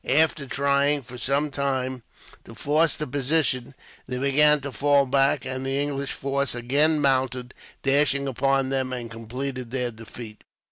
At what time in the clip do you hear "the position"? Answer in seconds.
2.95-3.75